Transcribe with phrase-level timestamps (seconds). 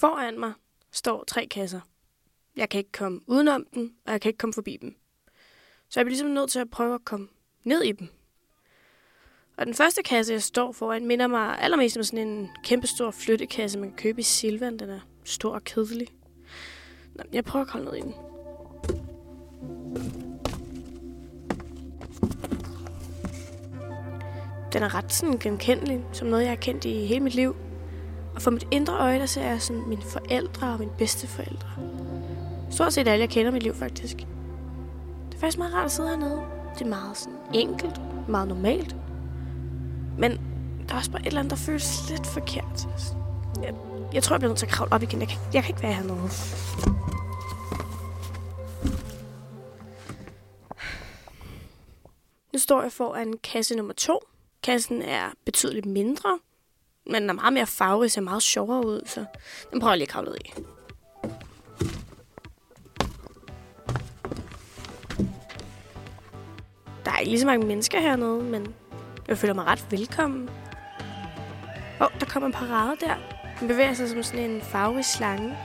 [0.00, 0.52] Foran mig
[0.92, 1.80] står tre kasser.
[2.56, 4.96] Jeg kan ikke komme udenom dem, og jeg kan ikke komme forbi dem.
[5.88, 7.28] Så jeg bliver ligesom nødt til at prøve at komme
[7.64, 8.08] ned i dem.
[9.56, 13.78] Og den første kasse, jeg står foran, minder mig allermest om sådan en kæmpestor flyttekasse,
[13.78, 14.78] man kan købe i Silvan.
[14.78, 16.08] Den er stor og kedelig.
[17.14, 18.14] Nå, jeg prøver at holde ned i den.
[24.72, 27.69] Den er ret sådan genkendelig, som noget, jeg har kendt i hele mit liv.
[28.40, 31.68] Og for mit indre øje, der ser jeg sådan mine forældre og mine bedsteforældre.
[32.70, 34.16] Stort set alle, jeg kender i mit liv, faktisk.
[34.16, 36.42] Det er faktisk meget rart at sidde hernede.
[36.74, 38.96] Det er meget sådan enkelt, meget normalt.
[40.18, 40.30] Men
[40.88, 42.88] der er også bare et eller andet, der føles lidt forkert.
[43.62, 43.74] Jeg,
[44.12, 45.20] jeg tror, jeg bliver nødt til at kravle op igen.
[45.20, 46.30] Jeg kan, jeg kan ikke være hernede.
[52.52, 54.20] Nu står jeg foran kasse nummer to.
[54.62, 56.38] Kassen er betydeligt mindre,
[57.06, 59.24] men den er meget mere farverig, ser meget sjovere ud, så
[59.72, 60.52] den prøver jeg lige at kravle ud i.
[67.04, 68.74] Der er ikke lige så mange mennesker hernede, men
[69.28, 70.48] jeg føler mig ret velkommen.
[72.00, 73.14] Åh, oh, der kommer en parade der.
[73.60, 75.56] Den bevæger sig som sådan en farverig slange.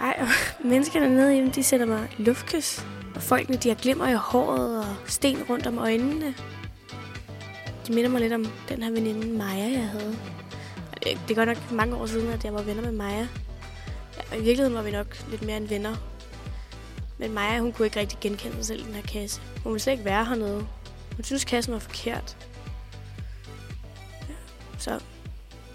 [0.00, 0.26] Ej, og
[0.70, 2.84] menneskerne nede i de sætter mig luftkys.
[3.14, 6.34] Og folkene, de har glimmer i håret og sten rundt om øjnene.
[7.86, 10.16] De minder mig lidt om den her veninde Maja, jeg havde.
[11.02, 13.28] Det, det er godt nok mange år siden, at jeg var venner med Maja.
[14.16, 15.96] Ja, I virkeligheden var vi nok lidt mere end venner.
[17.18, 19.40] Men Maja, hun kunne ikke rigtig genkende sig selv i den her kasse.
[19.62, 20.66] Hun ville slet ikke være hernede.
[21.16, 22.36] Hun synes, kassen var forkert.
[24.28, 24.34] Ja,
[24.78, 25.00] så...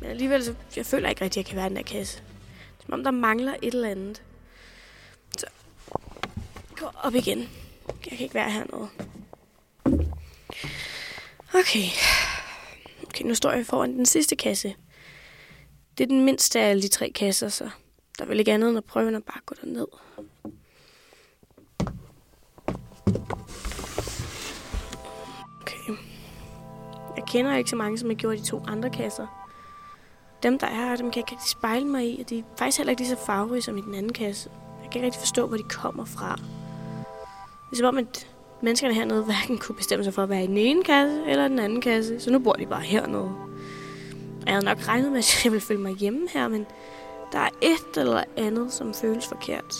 [0.00, 2.18] Men alligevel, så jeg føler ikke rigtig, at jeg kan være i den her kasse.
[2.18, 4.22] Det er som om, der mangler et eller andet.
[5.38, 5.46] Så...
[6.76, 7.38] Gå op igen.
[7.88, 8.88] Jeg kan ikke være hernede.
[11.54, 11.88] Okay.
[13.06, 14.74] Okay, nu står jeg foran den sidste kasse.
[15.98, 17.64] Det er den mindste af alle de tre kasser, så
[18.18, 19.86] der er vel ikke andet end at prøve end at bare gå derned.
[25.60, 25.92] Okay.
[27.16, 29.26] Jeg kender ikke så mange, som jeg gjorde de to andre kasser.
[30.42, 32.42] Dem, der er her, dem kan jeg ikke rigtig spejle mig i, og de er
[32.58, 34.50] faktisk heller ikke lige så farverige som i den anden kasse.
[34.82, 36.36] Jeg kan ikke rigtig forstå, hvor de kommer fra.
[37.70, 38.26] Det er som om, at
[38.62, 41.58] menneskerne hernede hverken kunne bestemme sig for at være i den ene kasse eller den
[41.58, 43.47] anden kasse, så nu bor de bare hernede.
[44.46, 46.66] Jeg havde nok regnet med, at jeg ville føle mig hjemme her, men
[47.32, 49.74] der er et eller andet, som føles forkert.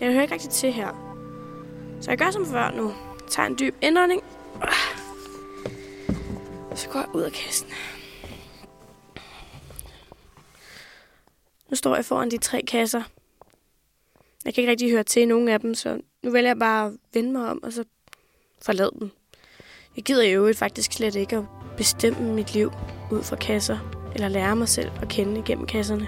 [0.00, 1.16] Jeg hører ikke rigtig til her.
[2.00, 2.88] Så jeg gør som før nu.
[2.88, 4.22] Jeg tager en dyb indånding.
[6.70, 7.68] Og så går jeg ud af kassen.
[11.70, 13.02] Nu står jeg foran de tre kasser.
[14.44, 16.92] Jeg kan ikke rigtig høre til nogen af dem, så nu vælger jeg bare at
[17.14, 17.84] vende mig om, og så
[18.62, 19.10] forlade dem.
[19.96, 21.44] Jeg gider jo faktisk slet ikke at
[21.76, 22.72] bestemme mit liv
[23.12, 26.06] ud fra kasser, eller lære mig selv at kende igennem kasserne.